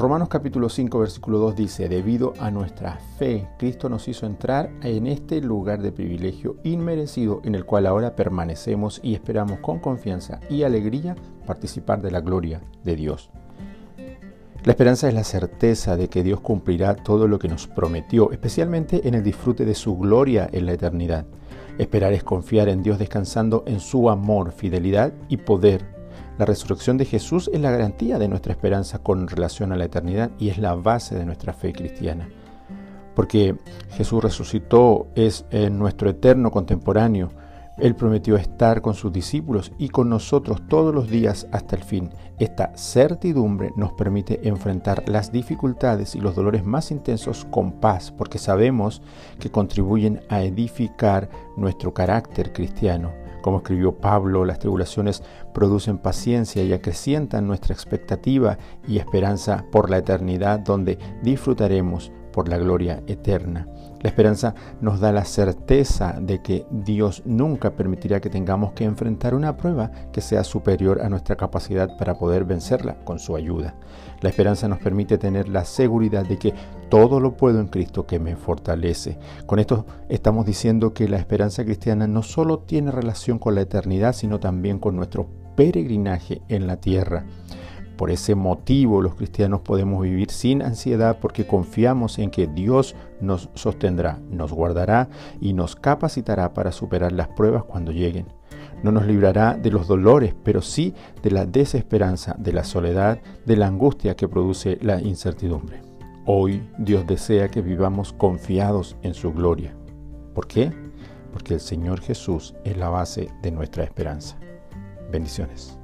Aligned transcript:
Romanos 0.00 0.30
capítulo 0.30 0.70
5 0.70 0.98
versículo 0.98 1.38
2 1.40 1.56
dice, 1.56 1.86
debido 1.90 2.32
a 2.38 2.50
nuestra 2.50 2.98
fe, 3.18 3.46
Cristo 3.58 3.90
nos 3.90 4.08
hizo 4.08 4.24
entrar 4.24 4.70
en 4.82 5.06
este 5.06 5.42
lugar 5.42 5.82
de 5.82 5.92
privilegio 5.92 6.56
inmerecido 6.64 7.42
en 7.44 7.54
el 7.54 7.66
cual 7.66 7.84
ahora 7.84 8.16
permanecemos 8.16 8.98
y 9.02 9.12
esperamos 9.12 9.58
con 9.58 9.78
confianza 9.78 10.40
y 10.48 10.62
alegría 10.62 11.16
participar 11.46 12.00
de 12.00 12.12
la 12.12 12.22
gloria 12.22 12.62
de 12.82 12.96
Dios. 12.96 13.28
La 14.64 14.72
esperanza 14.72 15.06
es 15.06 15.12
la 15.12 15.22
certeza 15.22 15.98
de 15.98 16.08
que 16.08 16.22
Dios 16.22 16.40
cumplirá 16.40 16.94
todo 16.94 17.28
lo 17.28 17.38
que 17.38 17.48
nos 17.48 17.66
prometió, 17.66 18.32
especialmente 18.32 19.06
en 19.06 19.12
el 19.12 19.22
disfrute 19.22 19.66
de 19.66 19.74
su 19.74 19.98
gloria 19.98 20.48
en 20.50 20.64
la 20.64 20.72
eternidad. 20.72 21.26
Esperar 21.76 22.14
es 22.14 22.24
confiar 22.24 22.70
en 22.70 22.82
Dios 22.82 22.98
descansando 22.98 23.64
en 23.66 23.80
su 23.80 24.08
amor, 24.08 24.52
fidelidad 24.52 25.12
y 25.28 25.36
poder 25.36 25.99
la 26.40 26.46
resurrección 26.46 26.96
de 26.96 27.04
Jesús 27.04 27.50
es 27.52 27.60
la 27.60 27.70
garantía 27.70 28.18
de 28.18 28.26
nuestra 28.26 28.52
esperanza 28.52 28.98
con 29.00 29.28
relación 29.28 29.72
a 29.72 29.76
la 29.76 29.84
eternidad 29.84 30.30
y 30.38 30.48
es 30.48 30.56
la 30.56 30.74
base 30.74 31.14
de 31.14 31.26
nuestra 31.26 31.52
fe 31.52 31.74
cristiana. 31.74 32.30
Porque 33.14 33.56
Jesús 33.90 34.24
resucitó, 34.24 35.08
es 35.14 35.44
nuestro 35.70 36.08
eterno 36.08 36.50
contemporáneo. 36.50 37.28
Él 37.76 37.94
prometió 37.94 38.36
estar 38.36 38.80
con 38.80 38.94
sus 38.94 39.12
discípulos 39.12 39.70
y 39.76 39.90
con 39.90 40.08
nosotros 40.08 40.62
todos 40.66 40.94
los 40.94 41.10
días 41.10 41.46
hasta 41.52 41.76
el 41.76 41.84
fin. 41.84 42.08
Esta 42.38 42.72
certidumbre 42.74 43.72
nos 43.76 43.92
permite 43.92 44.48
enfrentar 44.48 45.06
las 45.10 45.32
dificultades 45.32 46.14
y 46.14 46.20
los 46.20 46.34
dolores 46.34 46.64
más 46.64 46.90
intensos 46.90 47.46
con 47.50 47.72
paz, 47.72 48.14
porque 48.16 48.38
sabemos 48.38 49.02
que 49.38 49.50
contribuyen 49.50 50.22
a 50.30 50.40
edificar 50.40 51.28
nuestro 51.58 51.92
carácter 51.92 52.54
cristiano. 52.54 53.19
Como 53.42 53.58
escribió 53.58 53.92
Pablo, 53.92 54.44
las 54.44 54.58
tribulaciones 54.58 55.22
producen 55.52 55.98
paciencia 55.98 56.62
y 56.62 56.72
acrecientan 56.72 57.46
nuestra 57.46 57.74
expectativa 57.74 58.58
y 58.86 58.98
esperanza 58.98 59.64
por 59.70 59.90
la 59.90 59.98
eternidad 59.98 60.60
donde 60.60 60.98
disfrutaremos 61.22 62.12
por 62.32 62.48
la 62.48 62.58
gloria 62.58 63.02
eterna. 63.06 63.66
La 64.02 64.08
esperanza 64.08 64.54
nos 64.80 64.98
da 65.00 65.12
la 65.12 65.24
certeza 65.24 66.16
de 66.20 66.40
que 66.40 66.64
Dios 66.70 67.22
nunca 67.26 67.72
permitirá 67.72 68.20
que 68.20 68.30
tengamos 68.30 68.72
que 68.72 68.84
enfrentar 68.84 69.34
una 69.34 69.58
prueba 69.58 69.90
que 70.10 70.22
sea 70.22 70.42
superior 70.42 71.02
a 71.02 71.10
nuestra 71.10 71.36
capacidad 71.36 71.98
para 71.98 72.14
poder 72.14 72.44
vencerla 72.44 72.96
con 73.04 73.18
su 73.18 73.36
ayuda. 73.36 73.74
La 74.22 74.30
esperanza 74.30 74.68
nos 74.68 74.78
permite 74.78 75.18
tener 75.18 75.48
la 75.48 75.66
seguridad 75.66 76.24
de 76.24 76.38
que 76.38 76.54
todo 76.88 77.20
lo 77.20 77.36
puedo 77.36 77.60
en 77.60 77.68
Cristo 77.68 78.06
que 78.06 78.18
me 78.18 78.36
fortalece. 78.36 79.18
Con 79.44 79.58
esto 79.58 79.84
estamos 80.08 80.46
diciendo 80.46 80.94
que 80.94 81.08
la 81.08 81.18
esperanza 81.18 81.64
cristiana 81.64 82.06
no 82.06 82.22
solo 82.22 82.60
tiene 82.60 82.90
relación 82.90 83.38
con 83.38 83.54
la 83.54 83.60
eternidad, 83.60 84.14
sino 84.14 84.40
también 84.40 84.78
con 84.78 84.96
nuestro 84.96 85.28
peregrinaje 85.56 86.40
en 86.48 86.66
la 86.66 86.76
tierra. 86.76 87.26
Por 88.00 88.10
ese 88.10 88.34
motivo 88.34 89.02
los 89.02 89.14
cristianos 89.14 89.60
podemos 89.60 90.02
vivir 90.02 90.30
sin 90.30 90.62
ansiedad 90.62 91.18
porque 91.20 91.46
confiamos 91.46 92.18
en 92.18 92.30
que 92.30 92.46
Dios 92.46 92.96
nos 93.20 93.50
sostendrá, 93.52 94.18
nos 94.30 94.54
guardará 94.54 95.10
y 95.38 95.52
nos 95.52 95.76
capacitará 95.76 96.54
para 96.54 96.72
superar 96.72 97.12
las 97.12 97.28
pruebas 97.28 97.64
cuando 97.64 97.92
lleguen. 97.92 98.24
No 98.82 98.90
nos 98.90 99.04
librará 99.04 99.52
de 99.52 99.70
los 99.70 99.86
dolores, 99.86 100.34
pero 100.42 100.62
sí 100.62 100.94
de 101.22 101.30
la 101.30 101.44
desesperanza, 101.44 102.34
de 102.38 102.54
la 102.54 102.64
soledad, 102.64 103.20
de 103.44 103.56
la 103.58 103.66
angustia 103.66 104.16
que 104.16 104.28
produce 104.28 104.78
la 104.80 104.98
incertidumbre. 105.02 105.82
Hoy 106.24 106.66
Dios 106.78 107.06
desea 107.06 107.50
que 107.50 107.60
vivamos 107.60 108.14
confiados 108.14 108.96
en 109.02 109.12
su 109.12 109.30
gloria. 109.34 109.76
¿Por 110.34 110.46
qué? 110.46 110.72
Porque 111.34 111.52
el 111.52 111.60
Señor 111.60 112.00
Jesús 112.00 112.54
es 112.64 112.78
la 112.78 112.88
base 112.88 113.28
de 113.42 113.50
nuestra 113.50 113.84
esperanza. 113.84 114.38
Bendiciones. 115.12 115.79